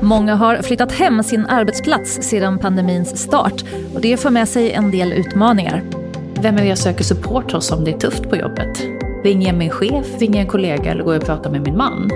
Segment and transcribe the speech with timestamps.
[0.00, 4.90] Många har flyttat hem sin arbetsplats sedan pandemins start och det för med sig en
[4.90, 5.82] del utmaningar.
[6.42, 8.82] Vem är det jag söker support hos om det är tufft på jobbet?
[9.24, 12.10] Ringer jag min chef, ringer en kollega eller går jag och pratar med min man?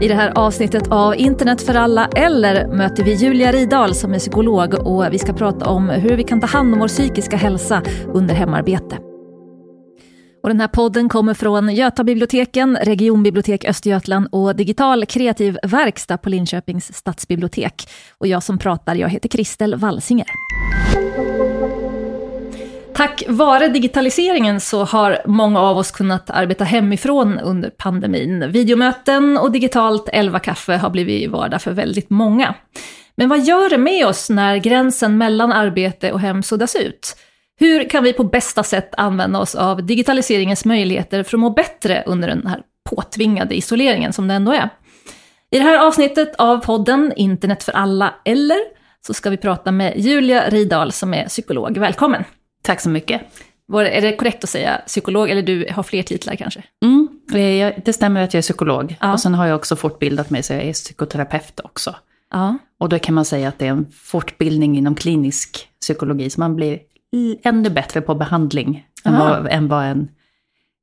[0.00, 4.18] I det här avsnittet av Internet för alla eller möter vi Julia Ridal som är
[4.18, 7.82] psykolog och vi ska prata om hur vi kan ta hand om vår psykiska hälsa
[8.12, 8.98] under hemarbete.
[10.46, 16.96] Och den här podden kommer från Götabiblioteken, Regionbibliotek Östergötland och Digital kreativ verkstad på Linköpings
[16.96, 17.88] stadsbibliotek.
[18.18, 20.26] Och jag som pratar, jag heter Kristel Walsinger.
[22.94, 28.52] Tack vare digitaliseringen så har många av oss kunnat arbeta hemifrån under pandemin.
[28.52, 32.54] Videomöten och digitalt elva kaffe har blivit vardag för väldigt många.
[33.16, 37.16] Men vad gör det med oss när gränsen mellan arbete och hem suddas ut?
[37.58, 42.02] Hur kan vi på bästa sätt använda oss av digitaliseringens möjligheter för att må bättre
[42.06, 44.70] under den här påtvingade isoleringen som det ändå är?
[45.50, 48.58] I det här avsnittet av podden Internet för alla eller
[49.06, 51.78] så ska vi prata med Julia Ridal som är psykolog.
[51.78, 52.24] Välkommen!
[52.62, 53.22] Tack så mycket.
[53.72, 56.62] Är det korrekt att säga psykolog, eller du har fler titlar kanske?
[56.84, 57.08] Mm,
[57.84, 58.96] det stämmer att jag är psykolog.
[59.00, 59.12] Ja.
[59.12, 61.94] Och sen har jag också fortbildat mig, så jag är psykoterapeut också.
[62.30, 62.58] Ja.
[62.80, 66.56] Och då kan man säga att det är en fortbildning inom klinisk psykologi, så man
[66.56, 66.78] blir
[67.42, 70.08] ännu bättre på behandling än vad, än vad, en,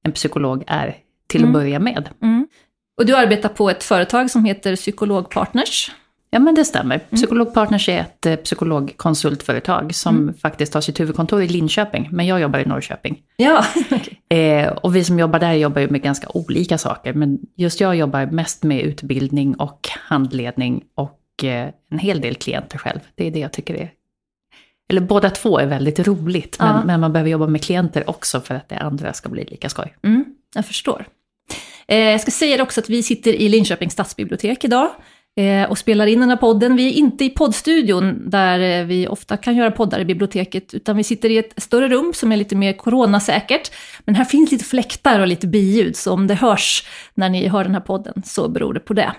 [0.04, 0.96] en psykolog är
[1.28, 1.50] till mm.
[1.50, 2.10] att börja med.
[2.22, 2.48] Mm.
[2.98, 5.92] Och du arbetar på ett företag som heter Psykologpartners.
[6.30, 6.96] Ja men det stämmer.
[6.96, 7.08] Mm.
[7.16, 10.34] Psykologpartners är ett eh, psykologkonsultföretag som mm.
[10.34, 13.22] faktiskt har sitt huvudkontor i Linköping, men jag jobbar i Norrköping.
[13.36, 14.40] Ja, okay.
[14.40, 17.96] eh, och vi som jobbar där jobbar ju med ganska olika saker, men just jag
[17.96, 23.00] jobbar mest med utbildning och handledning och eh, en hel del klienter själv.
[23.16, 23.92] Det är det jag tycker är
[24.94, 26.84] eller båda två är väldigt roligt, men, ja.
[26.86, 29.96] men, man behöver jobba med klienter också för att det andra ska bli lika skoj.
[30.04, 31.06] Mm, jag förstår.
[31.88, 34.90] Eh, jag ska säga också att vi sitter i Linköpings stadsbibliotek idag
[35.38, 36.76] eh, och spelar in den här podden.
[36.76, 40.98] Vi är inte i poddstudion där eh, vi ofta kan göra poddar i biblioteket, utan
[40.98, 43.72] vi sitter i ett större rum som är lite mer coronasäkert.
[44.06, 47.64] Men här finns lite fläktar och lite biljud, så om det hörs när ni hör
[47.64, 49.14] den här podden så beror det på det.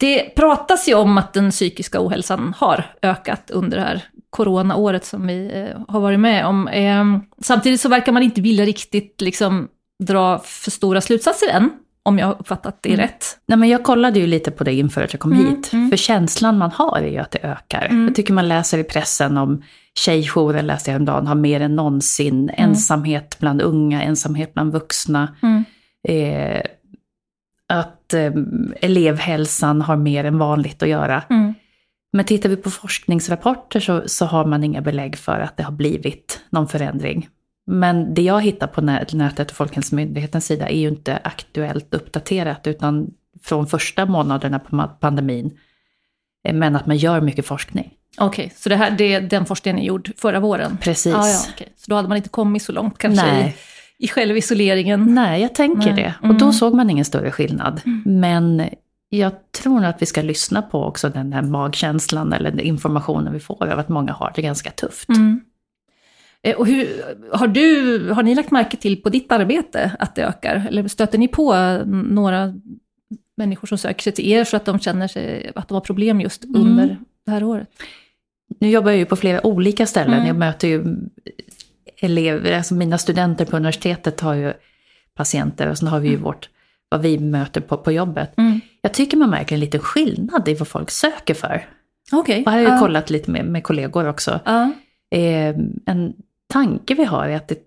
[0.00, 5.26] Det pratas ju om att den psykiska ohälsan har ökat under det här coronaåret som
[5.26, 6.68] vi eh, har varit med om.
[6.68, 7.04] Eh,
[7.42, 9.68] samtidigt så verkar man inte vilja riktigt liksom,
[9.98, 11.70] dra för stora slutsatser än,
[12.02, 13.00] om jag har uppfattat det mm.
[13.00, 13.24] rätt.
[13.46, 15.72] Nej, men jag kollade ju lite på det inför att jag kom mm, hit.
[15.72, 15.90] Mm.
[15.90, 17.86] För känslan man har är ju att det ökar.
[17.86, 18.06] Mm.
[18.06, 19.62] Jag tycker man läser i pressen om
[19.94, 22.70] tjejjouren, läste jag häromdagen, har mer än någonsin mm.
[22.70, 25.34] ensamhet bland unga, ensamhet bland vuxna.
[25.42, 25.64] Mm.
[26.08, 26.62] Eh,
[27.68, 28.32] att eh,
[28.80, 31.22] elevhälsan har mer än vanligt att göra.
[31.30, 31.54] Mm.
[32.12, 35.72] Men tittar vi på forskningsrapporter så, så har man inga belägg för att det har
[35.72, 37.28] blivit någon förändring.
[37.66, 43.10] Men det jag hittar på nätet och Folkhälsomyndighetens sida är ju inte aktuellt uppdaterat utan
[43.42, 45.58] från första månaderna på pandemin.
[46.48, 47.92] Eh, men att man gör mycket forskning.
[48.18, 50.78] Okej, okay, så det här, det, den forskningen är gjord förra våren?
[50.80, 51.14] Precis.
[51.14, 51.68] Ah, ja, okay.
[51.76, 55.14] Så då hade man inte kommit så långt kanske Nej i självisoleringen.
[55.14, 56.02] Nej, jag tänker Nej.
[56.02, 56.14] det.
[56.18, 56.38] Och mm.
[56.38, 57.80] då såg man ingen större skillnad.
[57.86, 58.20] Mm.
[58.20, 58.68] Men
[59.08, 63.72] jag tror att vi ska lyssna på också den här magkänslan eller informationen vi får
[63.72, 65.08] av att många har det ganska tufft.
[65.08, 65.40] Mm.
[66.42, 66.88] Eh, och hur,
[67.32, 70.66] har, du, har ni lagt märke till på ditt arbete att det ökar?
[70.68, 71.54] Eller stöter ni på
[71.86, 72.54] några
[73.36, 76.20] människor som söker sig till er för att de känner sig, att de har problem
[76.20, 76.60] just mm.
[76.60, 77.68] under det här året?
[78.60, 80.14] Nu jobbar jag ju på flera olika ställen.
[80.14, 80.26] Mm.
[80.26, 80.84] Jag möter ju
[82.00, 84.52] elever, alltså mina studenter på universitetet har ju
[85.14, 86.24] patienter och sen har vi ju mm.
[86.24, 86.48] vårt,
[86.88, 88.38] vad vi möter på, på jobbet.
[88.38, 88.60] Mm.
[88.80, 91.66] Jag tycker man märker en liten skillnad i vad folk söker för.
[92.12, 92.44] Okay.
[92.44, 92.80] Och här har jag uh.
[92.80, 94.40] kollat lite med, med kollegor också.
[94.48, 94.68] Uh.
[95.10, 95.54] Eh,
[95.86, 96.12] en
[96.48, 97.58] tanke vi har är att det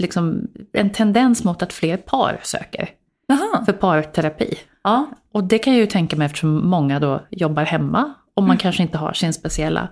[0.00, 2.90] liksom en tendens mot att fler par söker.
[3.32, 3.64] Aha.
[3.64, 4.58] För parterapi.
[4.84, 5.10] Ja.
[5.32, 8.58] Och det kan jag ju tänka mig eftersom många då jobbar hemma och man mm.
[8.58, 9.88] kanske inte har sin speciella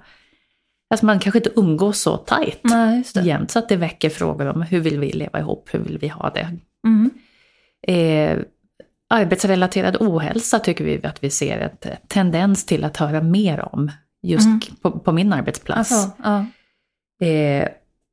[0.90, 4.62] Alltså man kanske inte umgås så tajt Nej, jämt, så att det väcker frågor om
[4.62, 6.56] hur vill vi leva ihop, hur vill vi ha det?
[6.86, 7.10] Mm.
[7.82, 8.44] Eh,
[9.10, 13.90] arbetsrelaterad ohälsa tycker vi att vi ser en tendens till att höra mer om
[14.22, 14.60] just mm.
[14.82, 15.92] på, på, min arbetsplats.
[15.92, 16.46] Alltså, ja.
[17.26, 17.68] eh,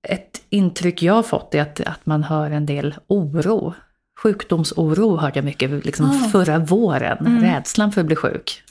[0.08, 3.74] ett intryck jag har fått är att, att man hör en del oro.
[4.24, 6.30] Sjukdomsoro hörde jag mycket liksom ah.
[6.30, 7.42] förra våren, mm.
[7.44, 8.64] rädslan för att bli sjuk.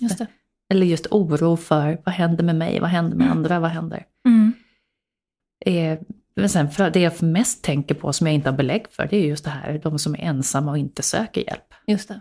[0.71, 3.39] Eller just oro för vad händer med mig, vad händer med mm.
[3.39, 4.05] andra, vad händer?
[4.27, 4.53] Mm.
[5.61, 5.99] Eh,
[6.37, 9.17] men sen för det jag mest tänker på som jag inte har belägg för, det
[9.17, 11.75] är just det här, de som är ensamma och inte söker hjälp.
[11.87, 12.21] Just det.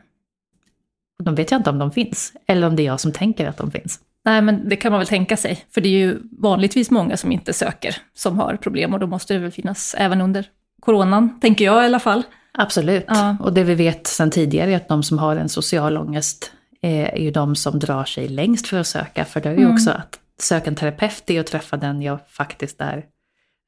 [1.24, 3.58] De vet jag inte om de finns, eller om det är jag som tänker att
[3.58, 4.00] de finns.
[4.26, 5.66] Nej, men det kan man väl tänka sig.
[5.74, 8.94] För det är ju vanligtvis många som inte söker, som har problem.
[8.94, 10.46] Och då måste det väl finnas även under
[10.80, 12.24] coronan, tänker jag i alla fall.
[12.52, 13.06] Absolut.
[13.08, 13.38] Ja.
[13.40, 16.52] Och det vi vet sedan tidigare är att de som har en social ångest
[16.86, 19.26] är ju de som drar sig längst för att söka.
[19.26, 19.74] För det är ju mm.
[19.74, 23.06] också att söka en terapeut är att träffa den jag faktiskt är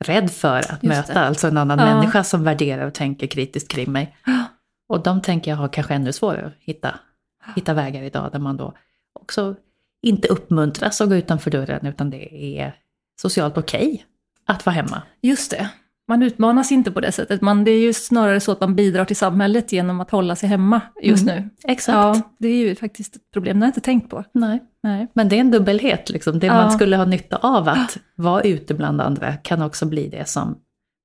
[0.05, 1.13] rädd för att Just möta.
[1.13, 1.19] Det.
[1.19, 1.85] Alltså en annan ja.
[1.85, 4.17] människa som värderar och tänker kritiskt kring mig.
[4.89, 6.99] Och de tänker jag har kanske ännu svårare att hitta,
[7.55, 8.73] hitta vägar idag där man då
[9.13, 9.55] också
[10.01, 12.75] inte uppmuntras att gå utanför dörren utan det är
[13.21, 14.01] socialt okej okay
[14.45, 15.01] att vara hemma.
[15.21, 15.69] Just det.
[16.09, 17.41] Man utmanas inte på det sättet.
[17.41, 20.49] Man, det är ju snarare så att man bidrar till samhället genom att hålla sig
[20.49, 21.49] hemma just mm, nu.
[21.71, 21.95] Exakt.
[21.95, 24.23] Ja, det är ju faktiskt ett problem, det har jag inte tänkt på.
[24.33, 25.07] Nej, Nej.
[25.13, 26.09] men det är en dubbelhet.
[26.09, 26.39] Liksom.
[26.39, 26.53] Det ja.
[26.53, 30.57] man skulle ha nytta av att vara ute bland andra kan också bli det som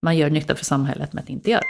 [0.02, 1.62] man gör nytta för samhället att inte göra.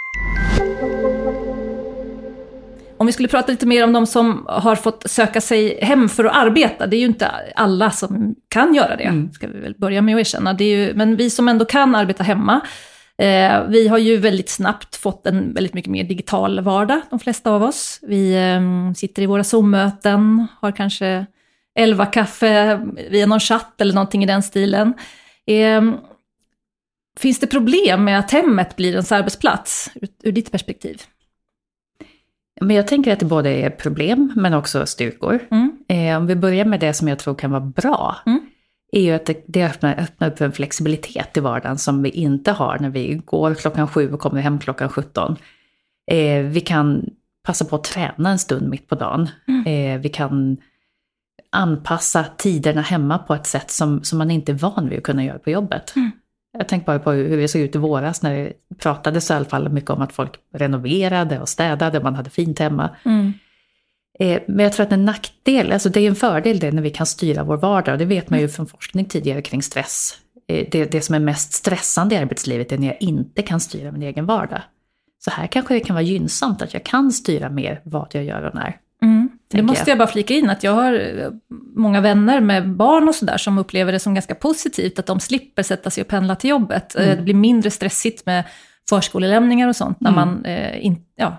[2.97, 6.25] Om vi skulle prata lite mer om de som har fått söka sig hem för
[6.25, 9.33] att arbeta, det är ju inte alla som kan göra det, mm.
[9.33, 10.57] ska vi väl börja med att erkänna.
[10.59, 12.61] Ju, men vi som ändå kan arbeta hemma,
[13.23, 17.51] eh, vi har ju väldigt snabbt fått en väldigt mycket mer digital vardag, de flesta
[17.51, 18.01] av oss.
[18.03, 21.27] Vi eh, sitter i våra Zoom-möten, har kanske
[21.75, 22.81] elva kaffe
[23.11, 24.95] via någon chatt eller någonting i den stilen.
[25.47, 25.83] Eh,
[27.19, 31.03] finns det problem med att hemmet blir ens arbetsplats, ur, ur ditt perspektiv?
[32.61, 35.39] Men jag tänker att det både är problem men också styrkor.
[35.51, 35.73] Mm.
[35.89, 38.17] Eh, om vi börjar med det som jag tror kan vara bra.
[38.27, 38.41] Mm.
[38.93, 42.09] Är ju att det, det öppnar, öppnar upp för en flexibilitet i vardagen som vi
[42.09, 45.37] inte har när vi går klockan sju och kommer hem klockan 17.
[46.11, 47.11] Eh, vi kan
[47.47, 49.31] passa på att träna en stund mitt på dagen.
[49.49, 49.67] Mm.
[49.67, 50.57] Eh, vi kan
[51.51, 55.25] anpassa tiderna hemma på ett sätt som, som man inte är van vid att kunna
[55.25, 55.97] göra på jobbet.
[55.97, 56.11] Mm.
[56.59, 59.45] Jag tänker bara på hur det såg ut i våras när det pratades i alla
[59.45, 62.91] fall mycket om att folk renoverade och städade, man hade fint hemma.
[63.05, 63.33] Mm.
[64.19, 66.91] Eh, men jag tror att en nackdel, alltså det är en fördel det när vi
[66.91, 70.19] kan styra vår vardag, det vet man ju från forskning tidigare kring stress.
[70.49, 73.93] Eh, det, det som är mest stressande i arbetslivet är när jag inte kan styra
[73.93, 74.63] min egen vardag.
[75.25, 78.43] Så här kanske det kan vara gynnsamt att jag kan styra mer vad jag gör
[78.43, 78.77] och när.
[79.03, 79.29] Mm.
[79.49, 81.31] Det måste jag bara flika in, att jag har eh,
[81.77, 85.63] många vänner med barn och sådär som upplever det som ganska positivt, att de slipper
[85.63, 86.97] sätta sig och pendla till jobbet.
[86.97, 87.17] Mm.
[87.17, 88.45] Det blir mindre stressigt med
[88.89, 90.29] förskolelämningar och sånt, när mm.
[90.29, 91.37] man, eh, in, ja,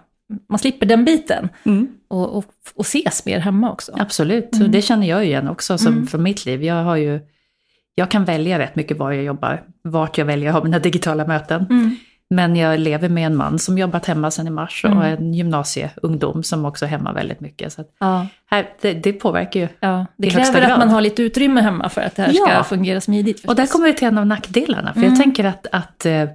[0.50, 1.50] man slipper den biten.
[1.64, 1.88] Mm.
[2.08, 2.46] Och, och,
[2.76, 3.92] och ses mer hemma också.
[4.00, 4.72] Absolut, mm.
[4.72, 6.08] det känner jag igen också som mm.
[6.08, 6.64] från mitt liv.
[6.64, 7.20] Jag har ju,
[7.96, 11.28] jag kan välja rätt mycket var jag jobbar, vart jag väljer att ha mina digitala
[11.28, 11.66] möten.
[11.70, 11.96] Mm.
[12.30, 15.04] Men jag lever med en man som jobbat hemma sedan i mars och mm.
[15.04, 17.74] en gymnasieungdom som också är hemma väldigt mycket.
[17.74, 18.28] Så ja.
[18.46, 22.02] här, det, det, påverkar ju ja, Det kräver att man har lite utrymme hemma för
[22.02, 22.46] att det här ja.
[22.46, 23.36] ska fungera smidigt.
[23.36, 23.50] Förstås.
[23.50, 24.94] Och där kommer vi till en av nackdelarna.
[24.94, 25.14] För mm.
[25.14, 26.26] jag tänker att, att eh,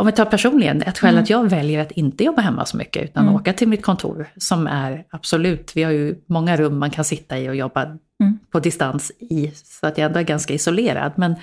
[0.00, 1.22] om vi tar personligen, ett skäl mm.
[1.22, 3.34] att jag väljer att inte jobba hemma så mycket utan mm.
[3.34, 7.38] åka till mitt kontor som är absolut, vi har ju många rum man kan sitta
[7.38, 8.38] i och jobba mm.
[8.50, 11.12] på distans i, så att jag ändå är ganska isolerad.
[11.16, 11.34] Men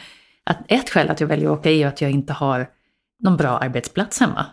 [0.44, 2.70] att ett skäl att jag väljer att åka är ju att jag inte har
[3.20, 4.46] någon bra arbetsplats hemma.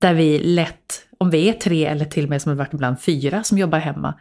[0.00, 3.00] Där vi lätt, om vi är tre eller till och med som det varit ibland
[3.00, 4.14] fyra som jobbar hemma,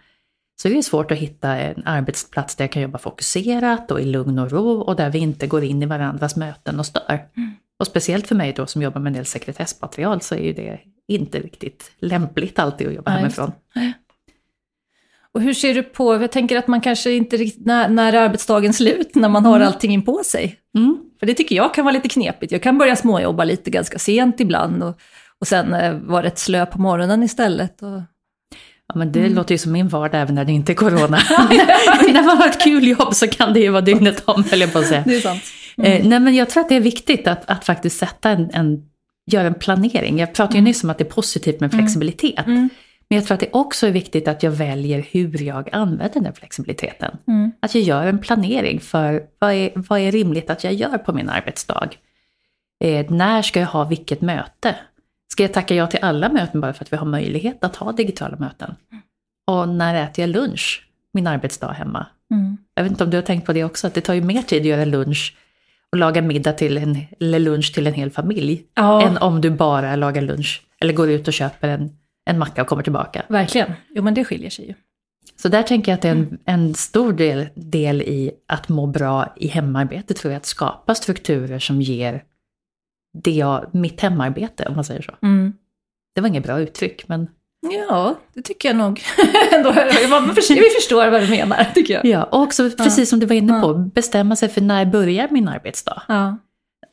[0.62, 4.06] så är det svårt att hitta en arbetsplats där jag kan jobba fokuserat och i
[4.06, 7.27] lugn och ro och där vi inte går in i varandras möten och stör.
[7.38, 7.53] Mm.
[7.79, 10.79] Och speciellt för mig då som jobbar med en del sekretessmaterial så är ju det
[11.07, 13.51] inte riktigt lämpligt alltid att jobba ja, hemifrån.
[15.33, 18.21] Och hur ser du på, jag tänker att man kanske inte riktigt, när, när är
[18.21, 19.68] arbetsdagen slut, när man har mm.
[19.68, 20.56] allting in på sig?
[20.77, 20.97] Mm.
[21.19, 22.51] För det tycker jag kan vara lite knepigt.
[22.51, 25.00] Jag kan börja småjobba lite ganska sent ibland och,
[25.41, 27.81] och sen eh, vara rätt slö på morgonen istället.
[27.81, 28.01] Och...
[28.88, 29.33] Ja, men det mm.
[29.33, 31.18] låter ju som min vardag även när det inte är corona.
[32.13, 34.74] när man har ett kul jobb så kan det ju vara dygnet om, höll jag
[34.74, 35.03] på att säga.
[35.05, 35.43] Det är sant.
[35.77, 35.91] Mm.
[35.91, 38.89] Eh, nej, men jag tror att det är viktigt att, att faktiskt sätta en, en,
[39.31, 40.19] göra en planering.
[40.19, 40.69] Jag pratade ju mm.
[40.69, 41.79] nyss om att det är positivt med mm.
[41.79, 42.48] flexibilitet.
[42.48, 42.69] Mm.
[43.10, 46.34] Men jag tror att det också är viktigt att jag väljer hur jag använder den
[46.34, 47.17] flexibiliteten.
[47.27, 47.51] Mm.
[47.60, 51.13] Att jag gör en planering för vad är, vad är rimligt att jag gör på
[51.13, 51.89] min arbetsdag.
[52.84, 54.75] Eh, när ska jag ha vilket möte?
[55.27, 57.91] Ska jag tacka ja till alla möten bara för att vi har möjlighet att ha
[57.91, 58.75] digitala möten?
[58.91, 59.03] Mm.
[59.48, 62.07] Och när äter jag lunch min arbetsdag hemma?
[62.31, 62.57] Mm.
[62.75, 64.41] Jag vet inte om du har tänkt på det också, att det tar ju mer
[64.41, 65.38] tid att göra lunch
[65.91, 68.63] och laga middag till en, eller lunch till en hel familj.
[68.74, 69.01] Ja.
[69.01, 72.67] Än om du bara lagar lunch eller går ut och köper en en macka och
[72.67, 73.25] kommer tillbaka.
[73.29, 74.74] Verkligen, jo men det skiljer sig ju.
[75.36, 78.86] Så där tänker jag att det är en, en stor del, del i att må
[78.88, 82.24] bra i hemarbete, tror jag, att skapa strukturer som ger
[83.24, 85.15] det jag, mitt hemarbete, om man säger så.
[85.22, 85.53] Mm.
[86.15, 87.27] Det var inget bra uttryck, men...
[87.62, 89.04] Ja, det tycker jag nog.
[90.50, 92.06] Vi förstår vad du menar, tycker jag.
[92.06, 95.48] Ja, och också precis som du var inne på, bestämma sig för när börjar min
[95.48, 96.02] arbetsdag?
[96.08, 96.38] Ja.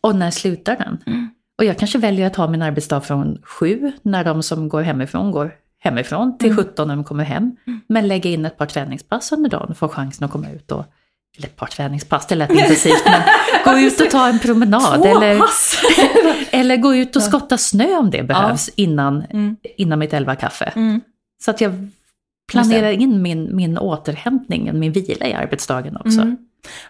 [0.01, 0.99] Och när slutar den?
[1.07, 1.29] Mm.
[1.59, 5.31] Och jag kanske väljer att ha min arbetsdag från sju, när de som går hemifrån
[5.31, 6.65] går hemifrån, till mm.
[6.65, 7.57] 17 när de kommer hem.
[7.67, 7.81] Mm.
[7.89, 10.85] Men lägga in ett par träningspass under dagen få chansen att komma ut och
[11.37, 13.23] eller ett par träningspass, det lät intensivt, men
[13.65, 15.07] gå ut och ta en promenad.
[15.07, 15.43] eller,
[16.51, 18.73] eller gå ut och skotta snö om det behövs ja.
[18.77, 19.57] innan, mm.
[19.77, 20.73] innan mitt elva kaffe.
[20.77, 21.01] Mm.
[21.45, 21.91] Så att jag
[22.53, 26.21] planerar in min, min återhämtning, min vila i arbetsdagen också.
[26.21, 26.37] Mm.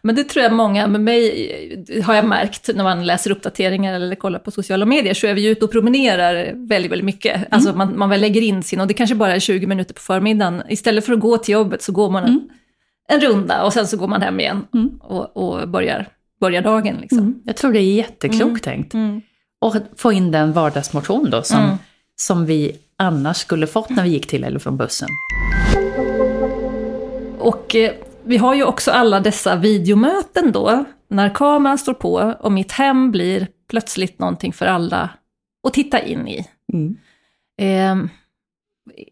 [0.02, 4.16] Men det tror jag många med mig har jag märkt när man läser uppdateringar eller
[4.16, 7.36] kollar på sociala medier, så är vi ju ute och promenerar väldigt, väldigt mycket.
[7.36, 7.48] Mm.
[7.50, 10.00] Alltså man, man väl lägger in sin, och det kanske bara är 20 minuter på
[10.00, 10.62] förmiddagen.
[10.68, 12.48] Istället för att gå till jobbet så går man mm.
[13.08, 15.00] En runda och sen så går man hem igen mm.
[15.02, 16.08] och, och börjar,
[16.40, 16.96] börjar dagen.
[17.00, 17.18] Liksom.
[17.18, 17.42] Mm.
[17.44, 18.58] Jag tror det är jätteklokt mm.
[18.58, 18.94] tänkt.
[18.94, 19.20] Mm.
[19.60, 21.78] Och få in den vardagsmotion då som,
[22.16, 25.08] som vi annars skulle fått när vi gick till eller från bussen.
[27.38, 27.92] Och eh,
[28.24, 33.10] vi har ju också alla dessa videomöten då, när kameran står på och mitt hem
[33.10, 35.10] blir plötsligt någonting för alla
[35.66, 36.46] att titta in i.
[36.72, 36.96] Mm.
[37.60, 38.10] Eh,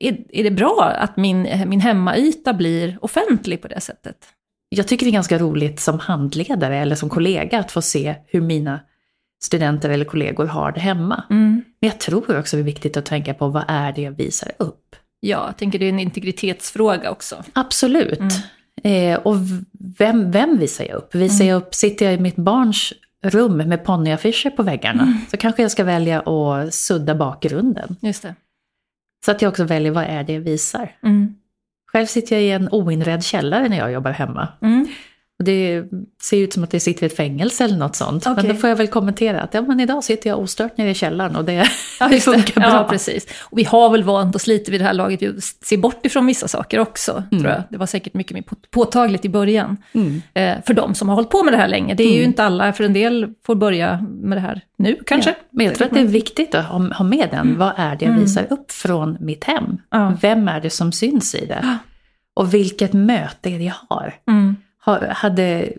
[0.01, 4.17] är, är det bra att min, min hemmayta blir offentlig på det sättet?
[4.69, 8.41] Jag tycker det är ganska roligt som handledare eller som kollega att få se hur
[8.41, 8.81] mina
[9.43, 11.25] studenter eller kollegor har det hemma.
[11.31, 11.65] Mm.
[11.81, 14.53] Men jag tror också det är viktigt att tänka på vad är det jag visar
[14.59, 14.97] upp?
[15.21, 17.45] Ja, jag tänker det är en integritetsfråga också.
[17.53, 18.21] Absolut.
[18.21, 19.13] Mm.
[19.13, 19.37] Eh, och
[19.99, 21.15] vem, vem visar jag upp?
[21.15, 25.19] Visar jag upp, sitter jag i mitt barns rum med ponnyaffischer på väggarna, mm.
[25.31, 27.97] så kanske jag ska välja att sudda bakgrunden.
[28.01, 28.35] Just det.
[29.25, 30.97] Så att jag också väljer vad är det jag visar.
[31.03, 31.35] Mm.
[31.93, 34.49] Själv sitter jag i en oinredd källare när jag jobbar hemma.
[34.63, 34.89] Mm.
[35.45, 35.85] Det
[36.23, 38.27] ser ut som att det sitter i ett fängelse eller något sånt.
[38.27, 38.35] Okay.
[38.35, 40.95] Men då får jag väl kommentera att ja, men idag sitter jag ostört nere i
[40.95, 41.69] källaren och det,
[42.01, 42.71] ja, det funkar bra.
[42.71, 43.27] Ja, precis.
[43.41, 46.27] Och vi har väl vant oss lite vid det här laget att se bort ifrån
[46.27, 47.23] vissa saker också.
[47.33, 47.43] Mm.
[47.43, 47.63] Tror jag.
[47.69, 49.77] Det var säkert mycket mer påtagligt i början.
[49.93, 50.23] Mm.
[50.35, 51.95] Eh, för de som har hållit på med det här länge.
[51.95, 52.19] Det är mm.
[52.19, 55.31] ju inte alla, för en del får börja med det här nu kanske.
[55.31, 55.37] Ja.
[55.51, 57.41] Men jag tror att det är viktigt att ha med den.
[57.41, 57.59] Mm.
[57.59, 58.21] Vad är det jag mm.
[58.21, 59.79] visar upp från mitt hem?
[60.21, 61.79] Vem är det som syns i det?
[62.35, 64.15] Och vilket möte är det jag har?
[64.29, 64.57] Mm
[65.11, 65.73] hade,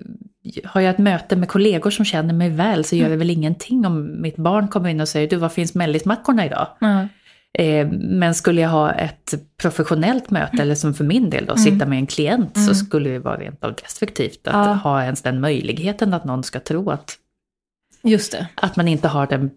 [0.63, 3.85] har jag ett möte med kollegor som känner mig väl så gör det väl ingenting
[3.85, 6.67] om mitt barn kommer in och säger du var finns mellismackorna idag?
[6.81, 7.07] Mm.
[7.53, 11.63] Eh, men skulle jag ha ett professionellt möte, eller som för min del då, mm.
[11.63, 12.67] sitta med en klient, mm.
[12.67, 14.73] så skulle det vara rent av destruktivt att ja.
[14.73, 17.17] ha ens den möjligheten att någon ska tro att,
[18.03, 18.47] Just det.
[18.55, 19.51] att man inte har den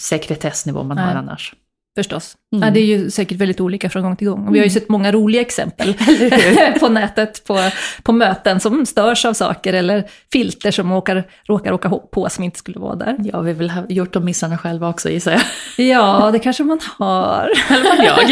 [0.00, 1.06] sekretessnivå man Nej.
[1.06, 1.54] har annars.
[1.96, 2.36] Förstås.
[2.52, 2.68] Mm.
[2.68, 4.48] Ja, det är ju säkert väldigt olika från gång till gång.
[4.48, 4.80] Och vi har ju mm.
[4.80, 5.94] sett många roliga exempel
[6.80, 7.58] på nätet på,
[8.02, 12.58] på möten som störs av saker eller filter som åkar, råkar åka på som inte
[12.58, 13.16] skulle vara där.
[13.18, 15.42] Ja, vi har väl gjort de missarna själva också gissar jag.
[15.88, 17.50] Ja, det kanske man har.
[17.70, 18.28] Eller jag.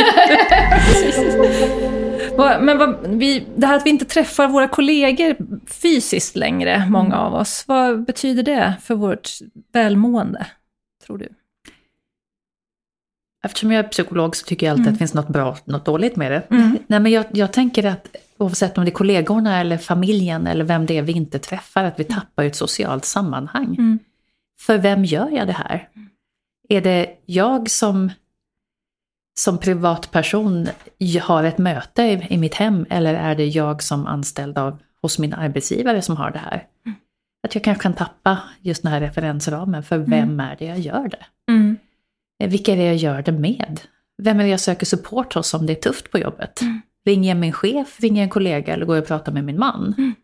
[2.60, 5.36] Men vad, vi, det här att vi inte träffar våra kollegor
[5.66, 9.28] fysiskt längre, många av oss, vad betyder det för vårt
[9.72, 10.46] välmående,
[11.06, 11.28] tror du?
[13.42, 14.92] Eftersom jag är psykolog så tycker jag alltid mm.
[14.92, 16.42] att det finns något bra och något dåligt med det.
[16.50, 16.78] Mm.
[16.86, 20.86] Nej, men jag, jag, tänker att oavsett om det är kollegorna eller familjen eller vem
[20.86, 22.20] det är vi inte träffar, att vi mm.
[22.20, 23.74] tappar ett socialt sammanhang.
[23.78, 23.98] Mm.
[24.60, 25.88] För vem gör jag det här?
[26.68, 28.10] Är det jag som,
[29.38, 30.68] som privatperson
[31.22, 35.18] har ett möte i, i mitt hem eller är det jag som anställd av, hos
[35.18, 36.66] min arbetsgivare som har det här?
[36.86, 36.98] Mm.
[37.42, 40.40] Att jag kanske kan tappa just den här referensramen för vem mm.
[40.40, 41.52] är det jag gör det?
[42.40, 43.80] Eh, vilka är det jag gör det med?
[44.22, 46.60] Vem är det jag söker support hos om det är tufft på jobbet?
[46.60, 46.80] Mm.
[47.04, 49.58] Ringer jag min chef, ringer jag en kollega eller går jag och pratar med min
[49.58, 49.94] man?
[49.98, 50.14] Mm.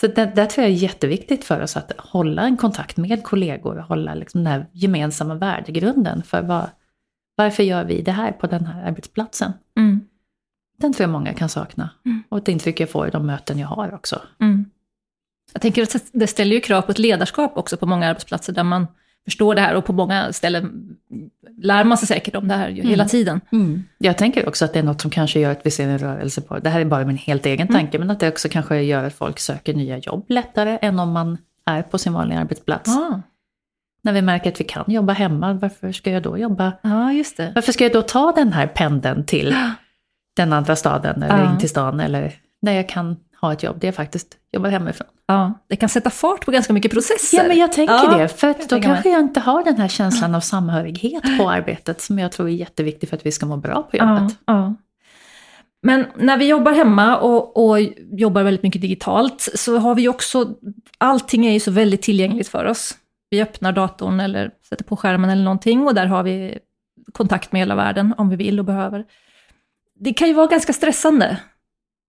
[0.00, 3.78] Så det, där tror jag är jätteviktigt för oss att hålla en kontakt med kollegor
[3.78, 6.70] och hålla liksom den här gemensamma värdegrunden för vad,
[7.34, 9.52] varför gör vi det här på den här arbetsplatsen?
[9.76, 10.00] Mm.
[10.78, 11.90] Den tror jag många kan sakna.
[12.04, 12.22] Mm.
[12.28, 14.22] Och ett intryck jag får i de möten jag har också.
[14.40, 14.64] Mm.
[15.52, 18.64] Jag tänker att det ställer ju krav på ett ledarskap också på många arbetsplatser där
[18.64, 18.86] man
[19.24, 20.96] förstår det här och på många ställen
[21.56, 22.86] lär man sig säkert om det här mm.
[22.86, 23.40] hela tiden.
[23.52, 23.84] Mm.
[23.98, 26.40] Jag tänker också att det är något som kanske gör att vi ser en rörelse
[26.40, 27.80] på, det här är bara min helt egen mm.
[27.80, 31.12] tanke, men att det också kanske gör att folk söker nya jobb lättare än om
[31.12, 32.88] man är på sin vanliga arbetsplats.
[32.88, 33.20] Ah.
[34.02, 36.72] När vi märker att vi kan jobba hemma, varför ska jag då jobba?
[36.82, 37.52] Ja, just det.
[37.54, 39.56] Varför ska jag då ta den här pendeln till
[40.36, 43.88] den andra staden eller in till stan eller när jag kan ha ett jobb det
[43.88, 45.08] är faktiskt jobbar hemifrån.
[45.26, 47.38] Ja, det kan sätta fart på ganska mycket processer.
[47.38, 48.28] Ja, men jag tänker ja, det.
[48.28, 52.18] För att då kanske jag inte har den här känslan av samhörighet på arbetet som
[52.18, 54.36] jag tror är jätteviktig för att vi ska må bra på jobbet.
[54.44, 54.74] Ja, ja.
[55.82, 57.80] Men när vi jobbar hemma och, och,
[58.12, 60.54] jobbar väldigt mycket digitalt så har vi också,
[60.98, 62.94] allting är ju så väldigt tillgängligt för oss.
[63.30, 66.58] Vi öppnar datorn eller sätter på skärmen eller någonting och där har vi
[67.12, 69.04] kontakt med hela världen om vi vill och behöver.
[69.94, 71.36] Det kan ju vara ganska stressande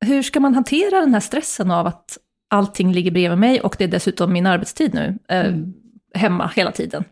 [0.05, 2.17] hur ska man hantera den här stressen av att
[2.49, 5.73] allting ligger bredvid mig och det är dessutom min arbetstid nu, eh, mm.
[6.13, 7.03] hemma hela tiden?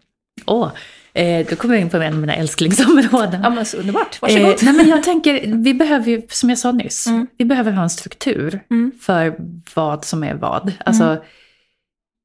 [0.45, 0.71] Åh,
[1.13, 3.41] eh, då kommer jag in på en av mina älsklingsområden.
[3.43, 4.49] Ja men så underbart, varsågod.
[4.49, 7.27] Eh, nej men jag tänker, vi behöver ju, som jag sa nyss, mm.
[7.37, 8.91] vi behöver ha en struktur mm.
[9.01, 9.35] för
[9.75, 10.73] vad som är vad.
[10.85, 11.23] Alltså, mm.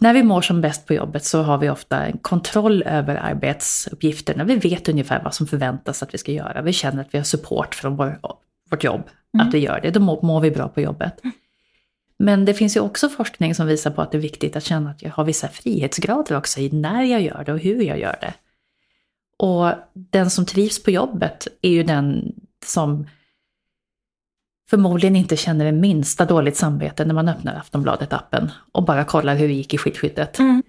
[0.00, 4.44] När vi mår som bäst på jobbet så har vi ofta en kontroll över arbetsuppgifterna.
[4.44, 6.62] Vi vet ungefär vad som förväntas att vi ska göra.
[6.62, 8.18] Vi känner att vi har support från vår
[8.70, 9.02] vårt jobb,
[9.34, 9.48] mm.
[9.48, 9.90] att vi gör det.
[9.90, 11.24] Då mår, mår vi bra på jobbet.
[11.24, 11.34] Mm.
[12.18, 14.90] Men det finns ju också forskning som visar på att det är viktigt att känna
[14.90, 18.18] att jag har vissa frihetsgrader också i när jag gör det och hur jag gör
[18.20, 18.34] det.
[19.36, 23.06] Och den som trivs på jobbet är ju den som
[24.70, 29.48] förmodligen inte känner det minsta dåligt samvete när man öppnar Aftonbladet-appen och bara kollar hur
[29.48, 30.38] det gick i skidskyttet.
[30.38, 30.62] Mm.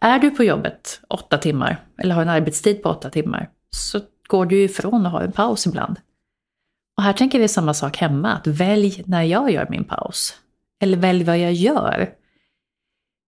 [0.00, 4.46] Är du på jobbet åtta timmar, eller har en arbetstid på åtta timmar, så går
[4.46, 6.00] du ifrån och har en paus ibland.
[6.98, 10.34] Och här tänker vi samma sak hemma, att välj när jag gör min paus.
[10.80, 12.10] Eller välj vad jag gör.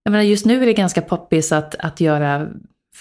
[0.05, 2.49] Jag menar, just nu är det ganska poppis att, att göra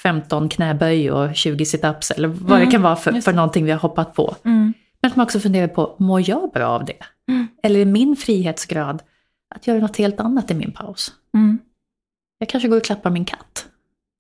[0.04, 3.72] 15 knäböj och 20 situps eller vad mm, det kan vara för, för någonting vi
[3.72, 4.36] har hoppat på.
[4.46, 4.74] Mm.
[5.02, 7.04] Men att man också funderar på, mår jag bra av det?
[7.28, 7.48] Mm.
[7.64, 9.04] Eller är min frihetsgrad
[9.56, 11.12] att göra något helt annat i min paus?
[11.34, 11.60] Mm.
[12.40, 13.68] Jag kanske går och klappar min katt.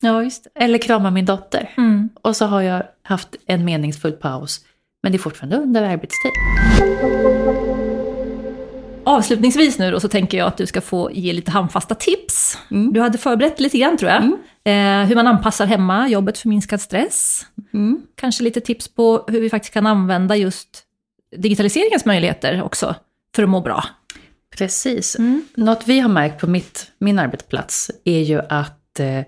[0.01, 0.63] Ja, just det.
[0.63, 1.74] Eller kramar min dotter.
[1.77, 2.10] Mm.
[2.22, 4.65] Och så har jag haft en meningsfull paus,
[5.03, 6.32] men det är fortfarande under arbetstid.
[9.03, 12.58] Avslutningsvis nu då så tänker jag att du ska få ge lite handfasta tips.
[12.72, 12.94] Mm.
[12.94, 14.24] Du hade förberett lite grann tror jag.
[14.24, 14.38] Mm.
[14.63, 17.46] Eh, hur man anpassar hemma, jobbet för minskad stress.
[17.74, 18.01] Mm.
[18.15, 20.84] Kanske lite tips på hur vi faktiskt kan använda just
[21.38, 22.96] digitaliseringens möjligheter också
[23.36, 23.84] för att må bra.
[24.58, 25.15] Precis.
[25.15, 25.46] Mm.
[25.56, 29.22] Något vi har märkt på mitt, min arbetsplats är ju att eh,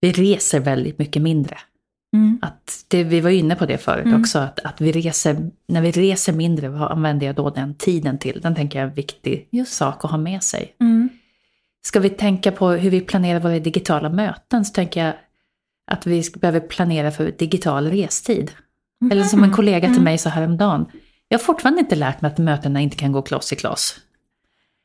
[0.00, 1.58] vi reser väldigt mycket mindre.
[2.12, 2.38] Mm.
[2.42, 4.20] Att det, vi var inne på det förut mm.
[4.20, 8.18] också, att, att vi reser, när vi reser mindre, vad använder jag då den tiden
[8.18, 8.40] till?
[8.40, 9.72] Den tänker jag är en viktig Just.
[9.72, 10.74] sak att ha med sig.
[10.80, 11.08] Mm.
[11.82, 15.14] Ska vi tänka på hur vi planerar våra digitala möten så tänker jag
[15.90, 18.50] att vi behöver planera för digital restid.
[19.02, 19.12] Mm.
[19.12, 20.04] Eller som en kollega till mm.
[20.04, 20.86] mig sa häromdagen,
[21.28, 23.96] jag har fortfarande inte lärt mig att mötena inte kan gå kloss i kloss.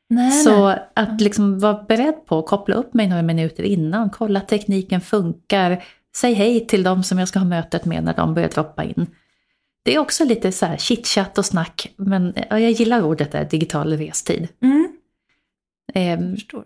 [0.08, 0.78] Nej, så nej.
[0.94, 5.00] att liksom vara beredd på att koppla upp mig några minuter innan, kolla att tekniken
[5.00, 5.84] funkar,
[6.16, 9.06] säg hej till dem som jag ska ha mötet med när de börjar droppa in.
[9.84, 13.44] Det är också lite så här chitchat och snack, men ja, jag gillar ordet där,
[13.44, 14.48] digital restid.
[14.62, 14.96] Mm.
[15.94, 16.64] Eh, jag förstår.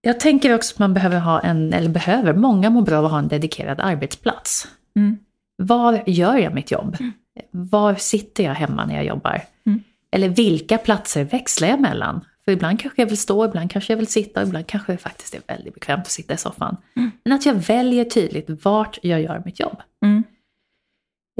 [0.00, 3.10] Jag tänker också att man behöver ha en, eller behöver, många mår bra av att
[3.10, 4.68] ha en dedikerad arbetsplats.
[4.96, 5.18] Mm.
[5.56, 6.96] Var gör jag mitt jobb?
[7.00, 7.12] Mm.
[7.50, 9.42] Var sitter jag hemma när jag jobbar?
[9.66, 9.82] Mm.
[10.10, 12.24] Eller vilka platser växlar jag mellan?
[12.46, 15.34] För ibland kanske jag vill stå, ibland kanske jag vill sitta, ibland kanske det faktiskt
[15.34, 16.76] är väldigt bekvämt att sitta i soffan.
[16.96, 17.10] Mm.
[17.24, 19.80] Men att jag väljer tydligt vart jag gör mitt jobb.
[20.02, 20.24] Mm.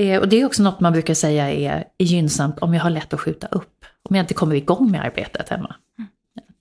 [0.01, 2.91] Eh, och det är också något man brukar säga är, är gynnsamt om jag har
[2.91, 3.85] lätt att skjuta upp.
[4.03, 5.77] Om jag inte kommer igång med arbetet hemma.
[5.99, 6.09] Mm.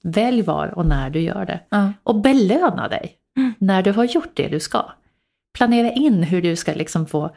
[0.03, 1.59] Välj var och när du gör det.
[2.03, 3.53] Och belöna dig mm.
[3.59, 4.91] när du har gjort det du ska.
[5.53, 7.35] Planera in hur du ska liksom få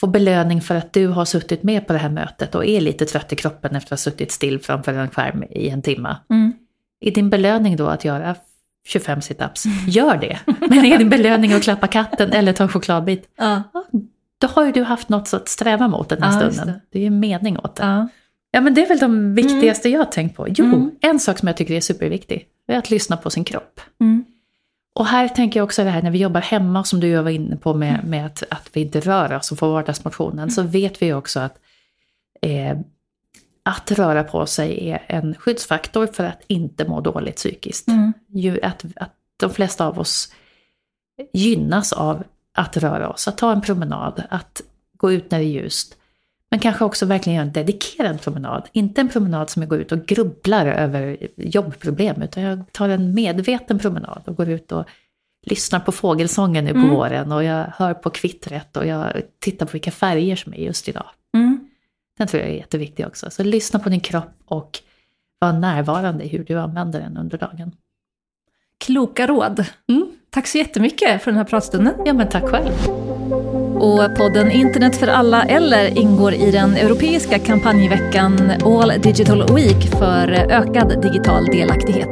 [0.00, 3.04] få belöning för att du har suttit med på det här mötet och är lite
[3.04, 6.16] trött i kroppen efter att ha suttit still framför en skärm i en timme.
[6.30, 6.52] Mm.
[7.00, 8.34] Är din belöning då att göra
[8.86, 9.64] 25 situps?
[9.64, 9.78] Mm.
[9.88, 10.38] Gör det!
[10.60, 13.28] Men är din belöning att klappa katten eller ta en chokladbit?
[13.36, 13.62] Ja.
[14.38, 16.74] Då har ju du haft något att sträva mot den här ja, stunden.
[16.74, 16.80] Det.
[16.90, 17.82] det är en mening åt det.
[17.82, 18.08] Ja.
[18.50, 18.60] ja.
[18.60, 19.98] men det är väl de viktigaste mm.
[19.98, 20.46] jag har tänkt på.
[20.48, 20.90] Jo, mm.
[21.00, 23.80] en sak som jag tycker är superviktig, är att lyssna på sin kropp.
[24.96, 27.56] Och här tänker jag också det här när vi jobbar hemma, som du var inne
[27.56, 28.10] på med, mm.
[28.10, 30.50] med att, att vi inte rör oss och får vardagsmotionen, mm.
[30.50, 31.58] så vet vi också att
[32.42, 32.78] eh,
[33.62, 37.88] att röra på sig är en skyddsfaktor för att inte må dåligt psykiskt.
[37.88, 38.12] Mm.
[38.28, 40.32] Ju att, att de flesta av oss
[41.32, 44.62] gynnas av att röra oss, att ta en promenad, att
[44.96, 45.95] gå ut när det är ljust.
[46.56, 48.68] Men kanske också verkligen göra en dedikerad promenad.
[48.72, 53.14] Inte en promenad som jag går ut och grubblar över jobbproblem, utan jag tar en
[53.14, 54.84] medveten promenad och går ut och
[55.42, 56.90] lyssnar på fågelsången nu på mm.
[56.90, 60.88] våren och jag hör på kvittret och jag tittar på vilka färger som är just
[60.88, 61.06] idag.
[61.34, 61.68] Mm.
[62.18, 63.30] Den tror jag är jätteviktig också.
[63.30, 64.78] Så lyssna på din kropp och
[65.38, 67.72] var närvarande i hur du använder den under dagen.
[68.84, 69.64] Kloka råd.
[69.88, 70.06] Mm.
[70.30, 71.94] Tack så jättemycket för den här pratstunden.
[72.04, 73.05] Ja, men tack själv.
[73.78, 80.28] Och podden Internet för alla eller ingår i den europeiska kampanjveckan All Digital Week för
[80.32, 82.10] ökad digital delaktighet.